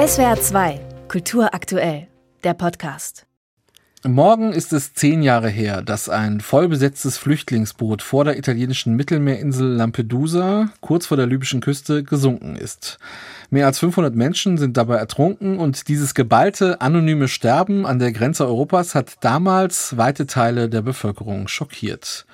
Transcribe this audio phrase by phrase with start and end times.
[0.00, 2.06] SWR 2, Kultur aktuell,
[2.42, 3.26] der Podcast.
[4.02, 10.70] Morgen ist es zehn Jahre her, dass ein vollbesetztes Flüchtlingsboot vor der italienischen Mittelmeerinsel Lampedusa,
[10.80, 12.98] kurz vor der libyschen Küste, gesunken ist.
[13.52, 18.46] Mehr als 500 Menschen sind dabei ertrunken und dieses geballte, anonyme Sterben an der Grenze
[18.46, 22.26] Europas hat damals weite Teile der Bevölkerung schockiert.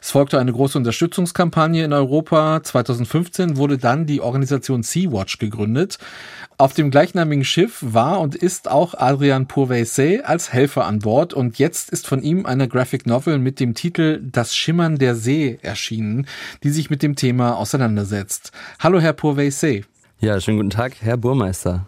[0.00, 2.62] Es folgte eine große Unterstützungskampagne in Europa.
[2.62, 5.98] 2015 wurde dann die Organisation Sea-Watch gegründet.
[6.56, 11.58] Auf dem gleichnamigen Schiff war und ist auch Adrian Pourveissé als Helfer an Bord und
[11.58, 16.26] jetzt ist von ihm eine Graphic Novel mit dem Titel Das Schimmern der See erschienen,
[16.62, 18.52] die sich mit dem Thema auseinandersetzt.
[18.78, 19.84] Hallo Herr Pourveissé.
[20.22, 21.84] Ja, schönen guten Tag, Herr Burmeister.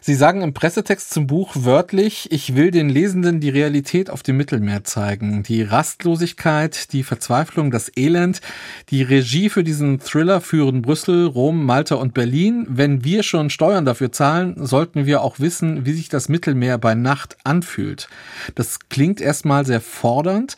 [0.00, 4.38] Sie sagen im Pressetext zum Buch wörtlich, ich will den Lesenden die Realität auf dem
[4.38, 5.42] Mittelmeer zeigen.
[5.42, 8.40] Die Rastlosigkeit, die Verzweiflung, das Elend.
[8.88, 12.64] Die Regie für diesen Thriller führen Brüssel, Rom, Malta und Berlin.
[12.66, 16.94] Wenn wir schon Steuern dafür zahlen, sollten wir auch wissen, wie sich das Mittelmeer bei
[16.94, 18.08] Nacht anfühlt.
[18.54, 20.56] Das klingt erstmal sehr fordernd.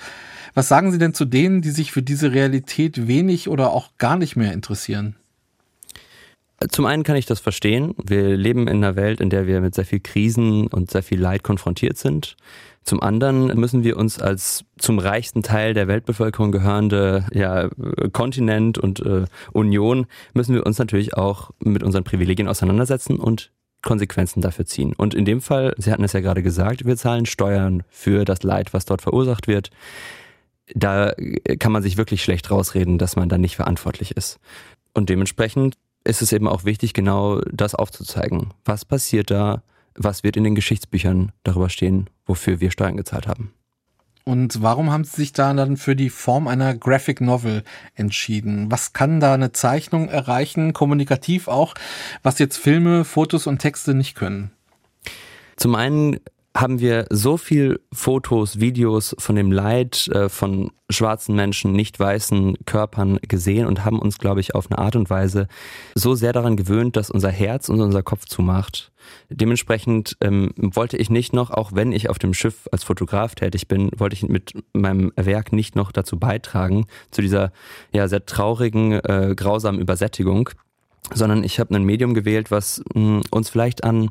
[0.55, 4.17] Was sagen Sie denn zu denen, die sich für diese Realität wenig oder auch gar
[4.17, 5.17] nicht mehr interessieren?
[6.71, 7.95] Zum einen kann ich das verstehen.
[8.03, 11.21] Wir leben in einer Welt, in der wir mit sehr viel Krisen und sehr viel
[11.21, 12.37] Leid konfrontiert sind.
[12.83, 17.69] Zum anderen müssen wir uns als zum reichsten Teil der Weltbevölkerung gehörende ja,
[18.13, 23.51] Kontinent und äh, Union müssen wir uns natürlich auch mit unseren Privilegien auseinandersetzen und
[23.83, 24.95] Konsequenzen dafür ziehen.
[24.97, 28.43] Und in dem Fall, Sie hatten es ja gerade gesagt, wir zahlen Steuern für das
[28.43, 29.71] Leid, was dort verursacht wird.
[30.75, 31.13] Da
[31.59, 34.39] kann man sich wirklich schlecht rausreden, dass man da nicht verantwortlich ist.
[34.95, 35.75] Und dementsprechend
[36.07, 38.55] ist es eben auch wichtig, genau das aufzuzeigen.
[38.65, 39.63] Was passiert da?
[39.95, 43.53] Was wird in den Geschichtsbüchern darüber stehen, wofür wir Steuern gezahlt haben?
[44.25, 47.63] Und warum haben Sie sich da dann für die Form einer Graphic Novel
[47.95, 48.71] entschieden?
[48.73, 51.75] Was kann da eine Zeichnung erreichen, kommunikativ auch,
[52.25, 54.51] was jetzt Filme, Fotos und Texte nicht können?
[55.57, 56.19] Zum einen
[56.57, 62.57] haben wir so viel Fotos, Videos von dem Leid äh, von schwarzen Menschen, nicht weißen
[62.65, 65.49] Körpern gesehen und haben uns, glaube ich, auf eine Art und Weise
[65.95, 68.91] so sehr daran gewöhnt, dass unser Herz und unser Kopf zumacht.
[69.29, 73.69] Dementsprechend ähm, wollte ich nicht noch, auch wenn ich auf dem Schiff als Fotograf tätig
[73.69, 77.53] bin, wollte ich mit meinem Werk nicht noch dazu beitragen, zu dieser
[77.93, 80.51] ja sehr traurigen, äh, grausamen Übersättigung,
[81.13, 84.11] sondern ich habe ein Medium gewählt, was mh, hm, uns vielleicht an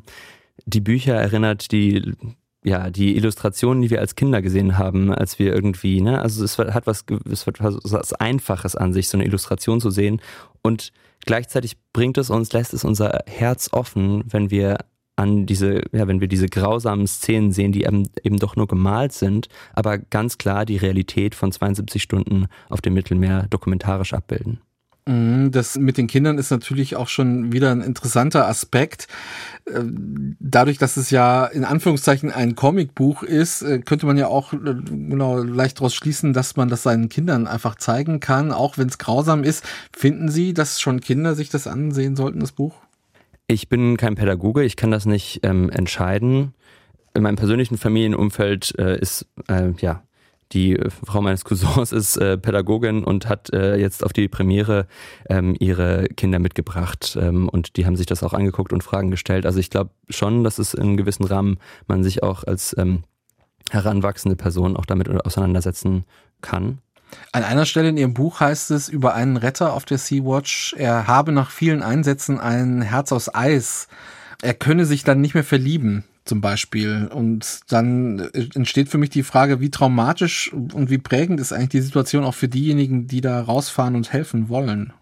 [0.64, 2.14] die Bücher erinnert, die
[2.66, 6.58] ja, die Illustrationen, die wir als Kinder gesehen haben, als wir irgendwie, ne, also es
[6.58, 10.20] hat was, es hat was Einfaches an sich, so eine Illustration zu sehen.
[10.62, 10.92] Und
[11.24, 14.78] gleichzeitig bringt es uns, lässt es unser Herz offen, wenn wir
[15.14, 19.12] an diese, ja, wenn wir diese grausamen Szenen sehen, die eben, eben doch nur gemalt
[19.12, 24.60] sind, aber ganz klar die Realität von 72 Stunden auf dem Mittelmeer dokumentarisch abbilden.
[25.08, 29.06] Mhm, das mit den Kindern ist natürlich auch schon wieder ein interessanter Aspekt.
[29.64, 29.82] Äh,
[30.40, 34.56] dadurch, dass es ja in Anführungszeichen ein Comicbuch ist, äh, könnte man ja auch äh,
[34.58, 38.98] genau leicht daraus schließen, dass man das seinen Kindern einfach zeigen kann, auch wenn es
[38.98, 39.64] grausam ist.
[39.96, 42.74] Finden Sie, dass schon Kinder sich das ansehen sollten, das Buch?
[43.46, 46.52] Ich bin kein Pädagoge, ich kann das nicht ähm, entscheiden.
[47.14, 50.02] In meinem persönlichen Familienumfeld äh, ist äh, ja
[50.52, 54.86] die äh, Frau meines Cousins ist äh, Pädagogin und hat äh, jetzt auf die Premiere
[55.28, 59.46] ähm, ihre Kinder mitgebracht ähm, und die haben sich das auch angeguckt und Fragen gestellt.
[59.46, 63.02] Also ich glaube schon, dass es in gewissen Rahmen man sich auch als ähm,
[63.70, 66.04] heranwachsende Person auch damit auseinandersetzen
[66.40, 66.78] kann.
[67.32, 71.06] An einer Stelle in Ihrem Buch heißt es über einen Retter auf der Sea-Watch, er
[71.06, 73.86] habe nach vielen Einsätzen ein Herz aus Eis.
[74.42, 77.08] Er könne sich dann nicht mehr verlieben zum Beispiel.
[77.12, 78.18] Und dann
[78.54, 82.34] entsteht für mich die Frage, wie traumatisch und wie prägend ist eigentlich die Situation auch
[82.34, 84.92] für diejenigen, die da rausfahren und helfen wollen.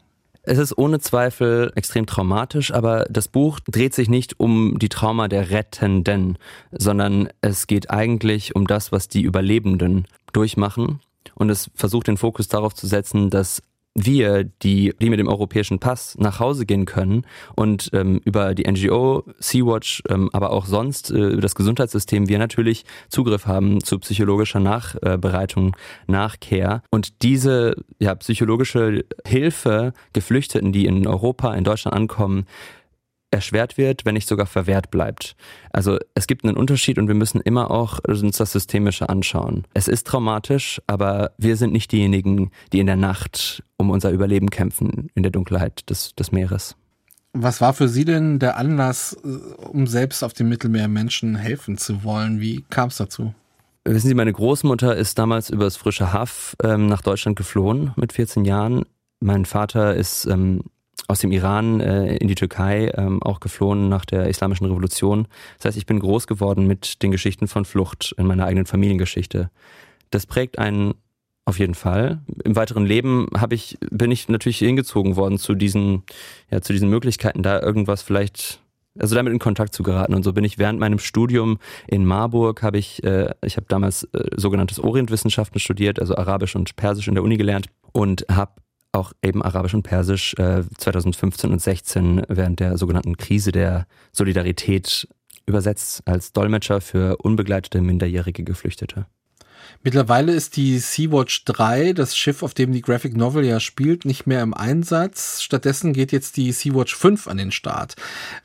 [0.47, 5.27] Es ist ohne Zweifel extrem traumatisch, aber das Buch dreht sich nicht um die Trauma
[5.29, 6.37] der Rettenden,
[6.71, 11.01] sondern es geht eigentlich um das, was die Überlebenden durchmachen.
[11.35, 13.62] Und es versucht den Fokus darauf zu setzen, dass
[13.94, 17.25] wir, die, die mit dem europäischen Pass nach Hause gehen können
[17.55, 22.38] und ähm, über die NGO Sea-Watch, ähm, aber auch sonst äh, über das Gesundheitssystem wir
[22.38, 25.76] natürlich Zugriff haben zu psychologischer Nachbereitung,
[26.06, 26.82] Nachkehr.
[26.91, 32.47] Und diese ja, psychologische Hilfe Geflüchteten, die in Europa, in Deutschland ankommen,
[33.35, 35.37] erschwert wird, wenn nicht sogar verwehrt bleibt.
[35.73, 39.65] Also es gibt einen Unterschied und wir müssen immer auch uns das Systemische anschauen.
[39.75, 44.51] Es ist traumatisch, aber wir sind nicht diejenigen, die in der Nacht um unser Überleben
[44.51, 46.77] kämpfen in der Dunkelheit des, des Meeres.
[47.33, 49.17] Was war für Sie denn der Anlass,
[49.73, 52.41] um selbst auf dem Mittelmeer Menschen helfen zu wollen?
[52.41, 53.35] Wie kam es dazu?
[53.85, 58.45] Wissen Sie, meine Großmutter ist damals übers frische Haff ähm, nach Deutschland geflohen mit 14
[58.45, 58.85] Jahren.
[59.21, 60.63] Mein Vater ist ähm,
[61.09, 65.29] aus dem Iran äh, in die Türkei, ähm, auch geflohen nach der Islamischen Revolution.
[65.59, 69.51] Das heißt, ich bin groß geworden mit den Geschichten von Flucht in meiner eigenen Familiengeschichte.
[70.11, 70.95] Das prägt einen
[71.45, 72.21] auf jeden Fall.
[72.45, 76.05] Im weiteren Leben habe ich, bin ich natürlich hingezogen worden zu diesen,
[76.51, 78.61] ja, zu diesen Möglichkeiten, da irgendwas vielleicht,
[78.99, 80.15] also damit in Kontakt zu geraten.
[80.15, 84.05] Und so bin ich während meinem Studium in Marburg, habe ich, äh, ich habe damals
[84.15, 88.53] äh, sogenanntes Orientwissenschaften studiert, also Arabisch und Persisch in der Uni gelernt und habe
[88.94, 95.08] auch eben Arabisch und Persisch äh, 2015 und 16 während der sogenannten Krise der Solidarität
[95.46, 99.06] übersetzt als Dolmetscher für unbegleitete minderjährige Geflüchtete.
[99.82, 104.26] Mittlerweile ist die Sea-Watch 3, das Schiff, auf dem die Graphic Novel ja spielt, nicht
[104.26, 105.43] mehr im Einsatz.
[105.43, 107.94] Stattdessen geht jetzt die Sea-Watch 5 an den Start.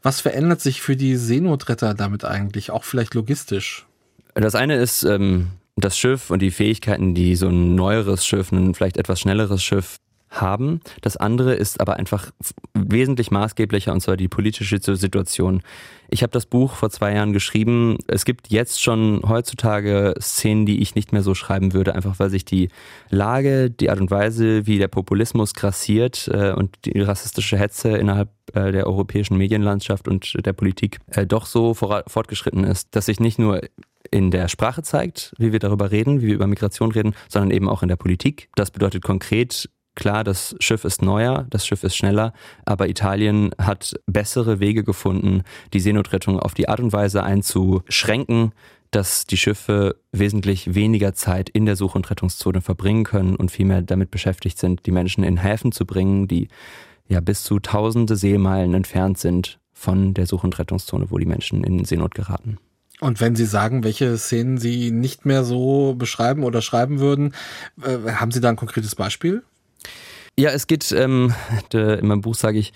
[0.01, 3.85] Was verändert sich für die Seenotretter damit eigentlich, auch vielleicht logistisch?
[4.33, 8.73] Das eine ist ähm, das Schiff und die Fähigkeiten, die so ein neueres Schiff, ein
[8.73, 9.97] vielleicht etwas schnelleres Schiff
[10.29, 10.81] haben.
[11.01, 12.31] Das andere ist aber einfach
[12.73, 15.61] wesentlich maßgeblicher und zwar die politische Situation.
[16.09, 17.97] Ich habe das Buch vor zwei Jahren geschrieben.
[18.07, 22.29] Es gibt jetzt schon heutzutage Szenen, die ich nicht mehr so schreiben würde, einfach weil
[22.29, 22.69] sich die
[23.09, 28.29] Lage, die Art und Weise, wie der Populismus grassiert äh, und die rassistische Hetze innerhalb
[28.53, 33.39] äh, der europäischen Medienlandschaft und der Politik äh, doch so fortgeschritten ist, dass sich nicht
[33.39, 33.61] nur
[34.11, 37.69] in der Sprache zeigt, wie wir darüber reden, wie wir über Migration reden, sondern eben
[37.69, 38.49] auch in der Politik.
[38.55, 42.31] Das bedeutet konkret, Klar, das Schiff ist neuer, das Schiff ist schneller,
[42.63, 45.43] aber Italien hat bessere Wege gefunden,
[45.73, 48.53] die Seenotrettung auf die Art und Weise einzuschränken,
[48.91, 53.81] dass die Schiffe wesentlich weniger Zeit in der Such- und Rettungszone verbringen können und vielmehr
[53.81, 56.47] damit beschäftigt sind, die Menschen in Häfen zu bringen, die
[57.09, 61.65] ja bis zu tausende Seemeilen entfernt sind von der Such- und Rettungszone, wo die Menschen
[61.65, 62.57] in Seenot geraten.
[63.01, 67.33] Und wenn Sie sagen, welche Szenen Sie nicht mehr so beschreiben oder schreiben würden,
[67.83, 69.43] äh, haben Sie da ein konkretes Beispiel?
[70.39, 71.33] Ja, es geht, ähm,
[71.73, 72.71] in meinem Buch sage ich,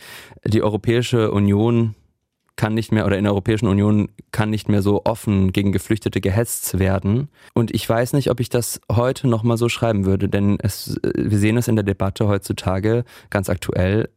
[0.46, 1.96] die Europäische Union
[2.58, 6.20] kann nicht mehr oder in der Europäischen Union kann nicht mehr so offen gegen Geflüchtete
[6.20, 7.30] gehetzt werden.
[7.54, 11.38] Und ich weiß nicht, ob ich das heute nochmal so schreiben würde, denn es, wir
[11.38, 14.10] sehen es in der Debatte heutzutage ganz aktuell.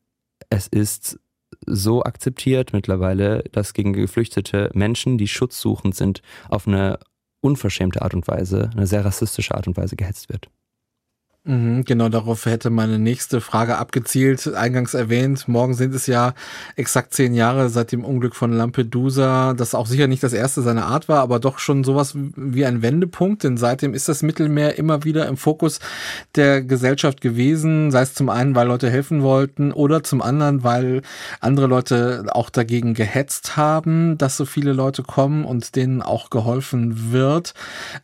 [0.51, 1.21] Es ist
[1.67, 6.99] so akzeptiert mittlerweile, dass gegen geflüchtete Menschen, die schutzsuchend sind, auf eine
[7.43, 10.49] unverschämte Art und Weise, eine sehr rassistische Art und Weise gehetzt wird.
[11.49, 14.53] Mhm, genau darauf hätte meine nächste Frage abgezielt.
[14.53, 16.35] Eingangs erwähnt, morgen sind es ja
[16.75, 20.87] exakt zehn Jahre seit dem Unglück von Lampedusa, das auch sicher nicht das erste seiner
[20.87, 25.05] Art war, aber doch schon sowas wie ein Wendepunkt, denn seitdem ist das Mittelmeer immer
[25.05, 25.79] wieder im Fokus
[26.35, 31.03] der Gesellschaft gewesen, sei es zum einen, weil Leute helfen wollten oder zum anderen, weil
[31.39, 37.13] andere Leute auch dagegen gehetzt haben, dass so viele Leute kommen und denen auch geholfen
[37.13, 37.55] wird.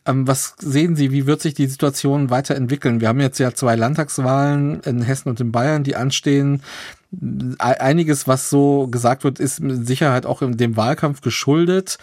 [0.05, 3.01] Ähm, was sehen Sie, wie wird sich die Situation weiterentwickeln?
[3.01, 6.61] Wir haben jetzt jetzt ja zwei Landtagswahlen in Hessen und in Bayern, die anstehen.
[7.59, 11.97] Einiges, was so gesagt wird, ist mit Sicherheit auch dem Wahlkampf geschuldet.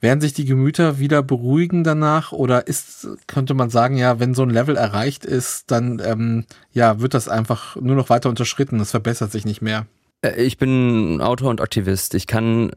[0.00, 4.42] Werden sich die Gemüter wieder beruhigen danach oder ist, könnte man sagen, ja, wenn so
[4.42, 8.80] ein Level erreicht ist, dann ähm, ja, wird das einfach nur noch weiter unterschritten.
[8.80, 9.86] Es verbessert sich nicht mehr.
[10.22, 12.14] Äh, ich bin Autor und Aktivist.
[12.14, 12.72] Ich kann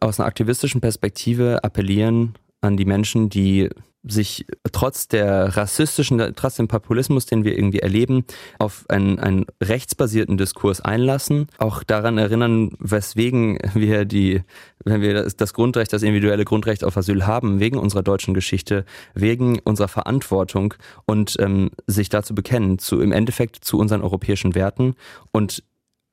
[0.00, 2.34] aus einer aktivistischen Perspektive appellieren
[2.64, 3.68] an die Menschen, die
[4.06, 8.24] sich trotz der rassistischen, trotz dem Populismus, den wir irgendwie erleben,
[8.58, 11.46] auf einen, einen rechtsbasierten Diskurs einlassen.
[11.58, 14.42] Auch daran erinnern, weswegen wir die,
[14.84, 19.58] wenn wir das, Grundrecht, das individuelle Grundrecht auf Asyl haben, wegen unserer deutschen Geschichte, wegen
[19.60, 20.74] unserer Verantwortung
[21.06, 24.96] und ähm, sich dazu bekennen, zu im Endeffekt zu unseren europäischen Werten.
[25.32, 25.62] Und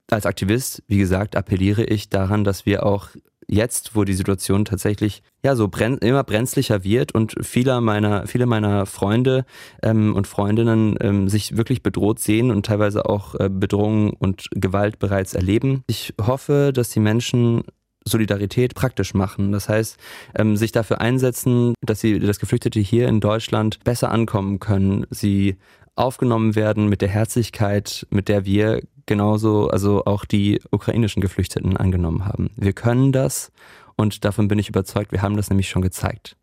[0.09, 3.09] als Aktivist, wie gesagt, appelliere ich daran, dass wir auch
[3.51, 8.45] jetzt, wo die Situation tatsächlich ja so brenn, immer brenzlicher wird und viele meiner, viele
[8.45, 9.45] meiner Freunde
[9.83, 14.99] ähm, und Freundinnen ähm, sich wirklich bedroht sehen und teilweise auch äh, Bedrohung und Gewalt
[14.99, 15.83] bereits erleben.
[15.87, 17.63] Ich hoffe, dass die Menschen
[18.03, 19.51] Solidarität praktisch machen.
[19.51, 19.97] Das heißt,
[20.35, 25.05] ähm, sich dafür einsetzen, dass sie, dass Geflüchtete hier in Deutschland besser ankommen können.
[25.11, 25.57] Sie
[25.95, 32.25] aufgenommen werden mit der Herzlichkeit, mit der wir genauso, also auch die ukrainischen Geflüchteten angenommen
[32.25, 32.51] haben.
[32.55, 33.51] Wir können das
[33.95, 36.35] und davon bin ich überzeugt, wir haben das nämlich schon gezeigt.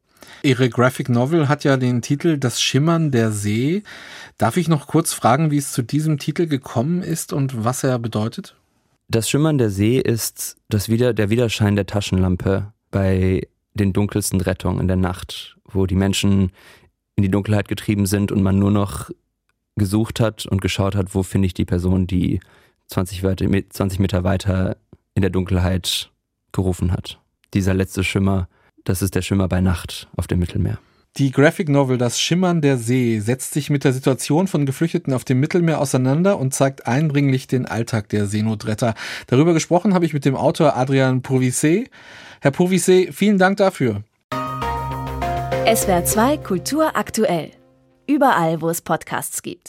[0.43, 3.83] Ihre Graphic Novel hat ja den Titel Das Schimmern der See.
[4.37, 7.99] Darf ich noch kurz fragen, wie es zu diesem Titel gekommen ist und was er
[7.99, 8.55] bedeutet?
[9.09, 14.81] Das Schimmern der See ist das Wider der Widerschein der Taschenlampe bei den dunkelsten Rettungen
[14.81, 16.53] in der Nacht, wo die Menschen
[17.17, 19.11] in die Dunkelheit getrieben sind und man nur noch
[19.79, 22.41] gesucht hat und geschaut hat, wo finde ich die Person, die
[22.89, 23.23] 20,
[23.71, 24.77] 20 Meter weiter
[25.15, 26.11] in der Dunkelheit
[26.53, 27.21] gerufen hat.
[27.55, 28.49] Dieser letzte Schimmer,
[28.85, 30.79] das ist der Schimmer bei Nacht auf dem Mittelmeer.
[31.17, 35.25] Die Graphic Novel Das Schimmern der See setzt sich mit der Situation von Geflüchteten auf
[35.25, 38.95] dem Mittelmeer auseinander und zeigt eindringlich den Alltag der Seenotretter.
[39.27, 41.89] Darüber gesprochen habe ich mit dem Autor Adrian Purvisé.
[42.41, 44.05] Herr Purvisé, vielen Dank dafür.
[45.75, 47.51] SWR 2 Kultur aktuell.
[48.07, 49.67] Überall, wo es Podcasts gibt.